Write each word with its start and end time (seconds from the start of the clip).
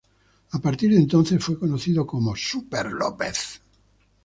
A 0.53 0.57
partir 0.57 0.89
de 0.89 0.97
entonces 0.97 1.43
fue 1.45 1.59
conocido 1.59 2.07
como 2.07 2.35
"Superlópez". 2.35 3.61